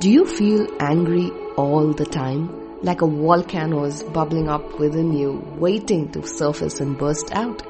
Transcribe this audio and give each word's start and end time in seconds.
Do 0.00 0.08
you 0.08 0.24
feel 0.24 0.66
angry 0.80 1.30
all 1.58 1.92
the 1.92 2.06
time? 2.06 2.80
Like 2.82 3.02
a 3.02 3.06
volcano 3.06 3.84
is 3.84 4.02
bubbling 4.02 4.48
up 4.48 4.78
within 4.78 5.12
you, 5.12 5.44
waiting 5.58 6.10
to 6.12 6.26
surface 6.26 6.80
and 6.80 6.96
burst 6.96 7.30
out? 7.32 7.60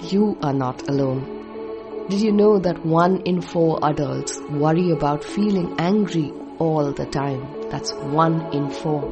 You 0.00 0.36
are 0.42 0.52
not 0.52 0.88
alone. 0.88 2.06
Did 2.08 2.22
you 2.22 2.32
know 2.32 2.58
that 2.58 2.84
one 2.84 3.20
in 3.20 3.40
four 3.40 3.78
adults 3.84 4.40
worry 4.50 4.90
about 4.90 5.22
feeling 5.22 5.76
angry 5.78 6.32
all 6.58 6.90
the 6.90 7.06
time? 7.06 7.46
That's 7.70 7.92
one 7.92 8.52
in 8.52 8.68
four. 8.70 9.02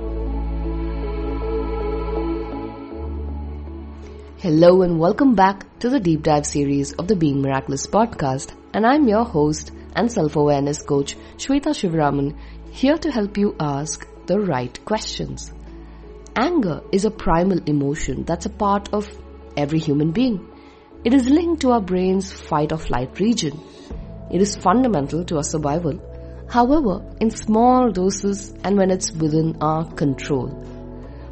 Hello 4.39 4.82
and 4.82 4.99
welcome 4.99 5.36
back 5.36 5.79
to 5.79 5.89
the 5.89 6.00
deep 6.00 6.25
dive 6.25 6.46
series 6.46 6.93
of 6.95 7.07
the 7.07 7.14
Being 7.14 7.40
Miraculous 7.40 7.86
podcast. 7.86 8.53
And 8.75 8.85
I'm 8.85 9.07
your 9.07 9.25
host 9.25 9.71
and 9.95 10.11
self-awareness 10.11 10.82
coach, 10.82 11.17
Shweta 11.37 11.75
Shivraman 11.75 12.39
here 12.71 12.96
to 12.96 13.11
help 13.11 13.37
you 13.37 13.55
ask 13.61 14.07
the 14.27 14.41
right 14.41 14.85
questions. 14.85 15.53
Anger 16.35 16.83
is 16.93 17.05
a 17.05 17.11
primal 17.11 17.59
emotion 17.67 18.25
that's 18.25 18.47
a 18.47 18.50
part 18.50 18.93
of 18.95 19.07
every 19.57 19.79
human 19.79 20.13
being. 20.13 20.49
It 21.05 21.13
is 21.13 21.29
linked 21.29 21.63
to 21.63 21.73
our 21.73 21.81
brain's 21.81 22.33
fight 22.33 22.73
or 22.73 22.79
flight 22.79 23.21
region. 23.21 23.61
It 24.31 24.41
is 24.41 24.57
fundamental 24.57 25.25
to 25.25 25.36
our 25.36 25.43
survival. 25.43 26.00
However, 26.49 27.05
in 27.21 27.31
small 27.31 27.91
doses 27.91 28.55
and 28.64 28.77
when 28.79 28.91
it's 28.91 29.13
within 29.13 29.57
our 29.61 29.85
control. 29.93 30.49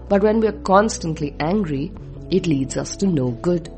But 0.09 0.23
when 0.23 0.41
we 0.41 0.49
are 0.49 0.61
constantly 0.63 1.37
angry, 1.39 1.93
it 2.31 2.47
leads 2.47 2.77
us 2.77 2.97
to 2.97 3.07
no 3.07 3.31
good. 3.31 3.69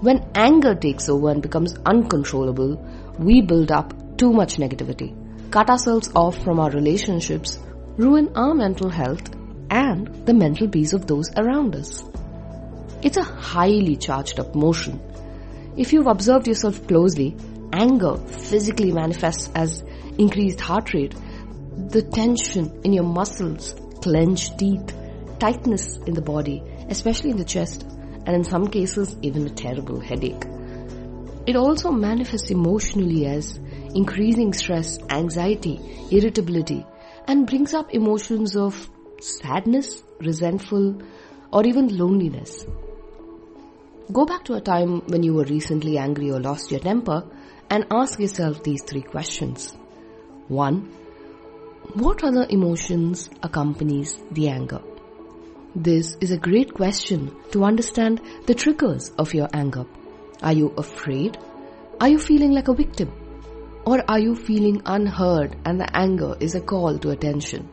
When 0.00 0.30
anger 0.34 0.74
takes 0.74 1.08
over 1.08 1.30
and 1.30 1.42
becomes 1.42 1.74
uncontrollable, 1.84 2.76
we 3.18 3.40
build 3.40 3.72
up 3.72 3.94
too 4.16 4.32
much 4.32 4.56
negativity, 4.56 5.14
cut 5.50 5.70
ourselves 5.70 6.10
off 6.14 6.42
from 6.42 6.58
our 6.58 6.70
relationships, 6.70 7.58
ruin 7.96 8.30
our 8.34 8.54
mental 8.54 8.90
health 8.90 9.34
and 9.70 10.26
the 10.26 10.34
mental 10.34 10.68
peace 10.68 10.92
of 10.92 11.06
those 11.06 11.30
around 11.36 11.74
us. 11.76 12.02
It's 13.02 13.16
a 13.16 13.22
highly 13.22 13.96
charged 13.96 14.40
up 14.40 14.54
emotion. 14.54 15.00
If 15.76 15.92
you've 15.92 16.06
observed 16.06 16.48
yourself 16.48 16.86
closely, 16.86 17.36
anger 17.72 18.16
physically 18.16 18.92
manifests 18.92 19.50
as 19.54 19.84
increased 20.18 20.60
heart 20.60 20.94
rate, 20.94 21.14
the 21.88 22.02
tension 22.02 22.80
in 22.84 22.92
your 22.92 23.04
muscles, 23.04 23.74
clenched 24.00 24.58
teeth, 24.58 24.94
tightness 25.38 25.98
in 26.06 26.14
the 26.14 26.22
body, 26.22 26.62
especially 26.88 27.30
in 27.30 27.36
the 27.36 27.44
chest, 27.44 27.82
and 28.24 28.34
in 28.34 28.44
some 28.44 28.66
cases 28.68 29.16
even 29.22 29.46
a 29.46 29.50
terrible 29.50 30.00
headache. 30.00 30.44
It 31.46 31.54
also 31.54 31.92
manifests 31.92 32.50
emotionally 32.50 33.26
as 33.26 33.60
increasing 33.96 34.52
stress, 34.52 34.98
anxiety, 35.08 35.80
irritability, 36.10 36.84
and 37.26 37.46
brings 37.46 37.72
up 37.72 37.92
emotions 37.94 38.54
of 38.54 38.90
sadness, 39.20 40.02
resentful, 40.20 41.00
or 41.52 41.66
even 41.66 41.96
loneliness. 41.96 42.66
Go 44.12 44.26
back 44.26 44.44
to 44.44 44.54
a 44.54 44.60
time 44.60 45.00
when 45.06 45.22
you 45.22 45.34
were 45.34 45.44
recently 45.44 45.98
angry 45.98 46.30
or 46.30 46.38
lost 46.38 46.70
your 46.70 46.80
temper 46.80 47.24
and 47.70 47.86
ask 47.90 48.20
yourself 48.20 48.62
these 48.62 48.82
three 48.82 49.02
questions. 49.02 49.74
1. 50.48 50.80
What 51.94 52.22
other 52.22 52.46
emotions 52.50 53.30
accompanies 53.42 54.20
the 54.30 54.48
anger? 54.48 54.82
This 55.74 56.16
is 56.20 56.30
a 56.30 56.38
great 56.38 56.74
question 56.74 57.34
to 57.52 57.64
understand 57.64 58.20
the 58.46 58.54
triggers 58.54 59.10
of 59.18 59.34
your 59.34 59.48
anger. 59.52 59.86
Are 60.42 60.52
you 60.52 60.68
afraid? 60.76 61.38
Are 62.00 62.08
you 62.08 62.18
feeling 62.18 62.52
like 62.52 62.68
a 62.68 62.74
victim? 62.74 63.25
Or 63.86 64.02
are 64.10 64.18
you 64.18 64.34
feeling 64.34 64.82
unheard 64.84 65.56
and 65.64 65.80
the 65.80 65.96
anger 65.96 66.36
is 66.40 66.56
a 66.56 66.60
call 66.60 66.98
to 66.98 67.10
attention? 67.10 67.68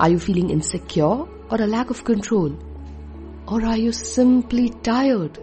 Are 0.00 0.10
you 0.10 0.18
feeling 0.18 0.50
insecure 0.50 1.06
or 1.06 1.56
a 1.60 1.68
lack 1.68 1.90
of 1.90 2.02
control? 2.04 2.58
Or 3.46 3.64
are 3.64 3.76
you 3.76 3.92
simply 3.92 4.70
tired? 4.70 5.38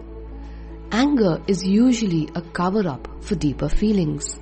Anger 0.92 1.42
is 1.46 1.66
usually 1.66 2.28
a 2.34 2.42
cover 2.42 2.86
up 2.86 3.08
for 3.24 3.34
deeper 3.34 3.70
feelings. 3.70 4.38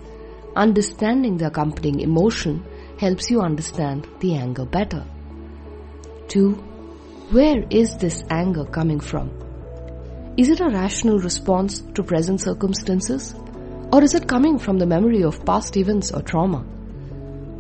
Understanding 0.57 1.37
the 1.37 1.47
accompanying 1.47 2.01
emotion 2.01 2.65
helps 2.99 3.31
you 3.31 3.41
understand 3.41 4.09
the 4.19 4.35
anger 4.35 4.65
better. 4.65 5.05
2. 6.27 6.55
Where 7.31 7.65
is 7.71 7.97
this 7.99 8.25
anger 8.31 8.65
coming 8.65 8.99
from? 8.99 9.31
Is 10.37 10.49
it 10.51 10.61
a 10.61 10.71
rational 10.71 11.19
response 11.19 11.83
to 11.95 12.03
present 12.03 12.41
circumstances? 12.41 13.37
Or 13.97 14.03
is 14.05 14.13
it 14.13 14.29
coming 14.29 14.59
from 14.59 14.77
the 14.77 14.85
memory 14.85 15.23
of 15.25 15.47
past 15.47 15.75
events 15.75 16.13
or 16.13 16.21
trauma? 16.21 16.63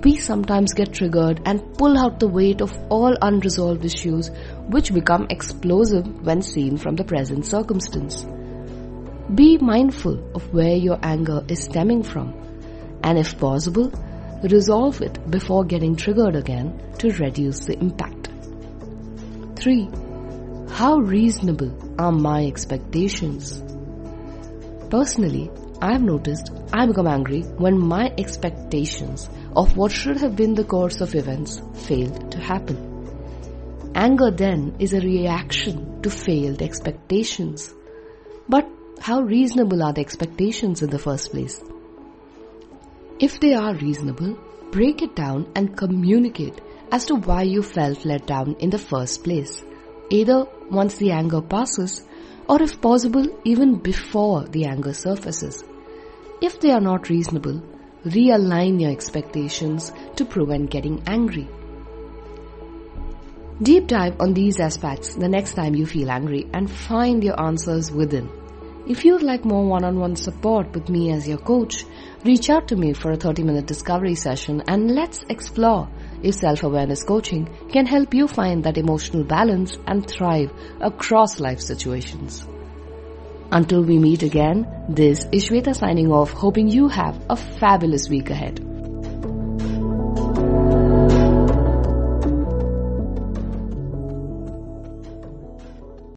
We 0.05 0.19
sometimes 0.19 0.75
get 0.75 0.93
triggered 0.93 1.41
and 1.47 1.73
pull 1.79 1.97
out 1.97 2.21
the 2.21 2.29
weight 2.29 2.61
of 2.61 2.79
all 2.91 3.17
unresolved 3.23 3.83
issues 3.87 4.31
which 4.69 4.93
become 4.93 5.29
explosive 5.31 6.27
when 6.27 6.43
seen 6.43 6.77
from 6.77 6.95
the 6.95 7.05
present 7.05 7.47
circumstance. 7.47 8.27
Be 9.35 9.57
mindful 9.57 10.31
of 10.35 10.53
where 10.53 10.77
your 10.77 10.99
anger 11.03 11.43
is 11.49 11.65
stemming 11.65 12.03
from 12.03 12.35
and 13.03 13.17
if 13.17 13.39
possible, 13.39 13.91
resolve 14.43 15.01
it 15.01 15.31
before 15.31 15.65
getting 15.65 15.97
triggered 15.97 16.37
again 16.37 16.79
to 16.99 17.13
reduce 17.13 17.65
the 17.65 17.79
impact. 17.79 18.29
3. 19.59 19.89
How 20.69 20.99
reasonable 20.99 21.73
are 21.99 22.13
my 22.13 22.45
expectations? 22.45 23.63
Personally, 24.91 25.51
I 25.81 25.93
have 25.93 26.03
noticed 26.03 26.51
I 26.73 26.87
become 26.87 27.07
angry 27.07 27.43
when 27.43 27.79
my 27.79 28.13
expectations 28.17 29.29
of 29.55 29.77
what 29.77 29.93
should 29.93 30.17
have 30.19 30.35
been 30.35 30.55
the 30.55 30.65
course 30.65 31.01
of 31.03 31.15
events 31.15 31.61
failed 31.75 32.33
to 32.33 32.39
happen. 32.39 32.97
Anger 33.95 34.31
then 34.31 34.77
is 34.79 34.95
a 34.95 35.01
reaction 35.01 36.01
to 36.03 36.11
failed 36.11 36.63
expectations. 36.63 37.75
But 38.49 38.69
how 39.01 39.21
reasonable 39.21 39.83
are 39.83 39.93
the 39.93 40.01
expectations 40.01 40.83
in 40.83 40.91
the 40.91 40.99
first 40.99 41.31
place? 41.31 41.63
If 43.19 43.41
they 43.41 43.55
are 43.55 43.75
reasonable, 43.75 44.39
break 44.71 45.03
it 45.03 45.15
down 45.15 45.51
and 45.55 45.77
communicate 45.77 46.61
as 46.91 47.07
to 47.07 47.17
why 47.17 47.43
you 47.43 47.63
felt 47.63 48.05
let 48.05 48.27
down 48.27 48.57
in 48.61 48.71
the 48.71 48.79
first 48.79 49.25
place, 49.25 49.63
either 50.11 50.47
once 50.71 50.97
the 50.97 51.11
anger 51.11 51.41
passes 51.41 52.05
or 52.49 52.63
if 52.63 52.81
possible 52.81 53.27
even 53.45 53.77
before 53.77 54.45
the 54.45 54.65
anger 54.65 54.93
surfaces. 54.93 55.65
If 56.41 56.61
they 56.61 56.71
are 56.71 56.81
not 56.81 57.09
reasonable, 57.09 57.63
realign 58.05 58.81
your 58.81 58.91
expectations 58.91 59.93
to 60.17 60.25
prevent 60.25 60.71
getting 60.71 61.03
angry. 61.07 61.49
Deep 63.63 63.87
dive 63.87 64.21
on 64.21 64.35
these 64.35 64.61
aspects 64.61 65.15
the 65.15 65.29
next 65.29 65.55
time 65.55 65.75
you 65.75 65.87
feel 65.87 66.11
angry 66.11 66.47
and 66.53 66.71
find 66.71 67.25
your 67.25 67.41
answers 67.41 67.91
within. 67.91 68.29
If 68.87 69.05
you'd 69.05 69.23
like 69.23 69.45
more 69.45 69.67
one-on-one 69.67 70.15
support 70.15 70.73
with 70.75 70.89
me 70.89 71.11
as 71.11 71.27
your 71.27 71.39
coach, 71.39 71.85
reach 72.25 72.51
out 72.51 72.69
to 72.69 72.77
me 72.77 72.93
for 72.93 73.11
a 73.11 73.17
30-minute 73.17 73.67
discovery 73.67 74.15
session 74.15 74.63
and 74.69 74.95
let's 74.95 75.25
explore 75.29 75.89
if 76.23 76.35
self-awareness 76.35 77.05
coaching 77.05 77.49
can 77.71 77.87
help 77.87 78.15
you 78.15 78.29
find 78.29 78.65
that 78.65 78.79
emotional 78.79 79.25
balance 79.25 79.77
and 79.87 80.07
thrive 80.07 80.53
across 80.81 81.41
life 81.41 81.61
situations. 81.61 82.47
Until 83.53 83.83
we 83.83 83.99
meet 83.99 84.23
again, 84.23 84.67
this 84.89 85.27
is 85.33 85.49
Shweta 85.49 85.75
signing 85.75 86.11
off 86.11 86.31
hoping 86.31 86.69
you 86.69 86.89
have 86.89 87.25
a 87.31 87.37
fabulous 87.37 88.09
week 88.09 88.31
ahead. 88.31 88.76